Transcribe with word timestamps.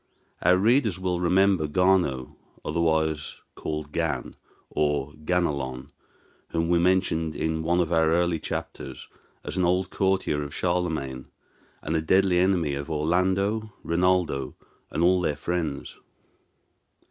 Our 0.41 0.57
readers 0.57 0.97
will 0.97 1.19
remember 1.19 1.67
Gano, 1.67 2.35
otherwise 2.65 3.35
called 3.53 3.91
Gan, 3.91 4.35
or 4.71 5.13
Ganelon, 5.25 5.91
whom 6.49 6.69
we 6.69 6.79
mentioned 6.79 7.35
in 7.35 7.61
one 7.61 7.79
of 7.79 7.91
our 7.93 8.09
early 8.09 8.39
chapters 8.39 9.07
as 9.43 9.57
an 9.57 9.63
old 9.63 9.91
courtier 9.91 10.41
of 10.41 10.55
Charlemagne, 10.55 11.27
and 11.83 11.95
a 11.95 12.01
deadly 12.01 12.39
enemy 12.39 12.73
of 12.73 12.89
Orlando, 12.89 13.73
Rinaldo, 13.83 14.55
and 14.89 15.03
all 15.03 15.21
their 15.21 15.35
friends. 15.35 15.95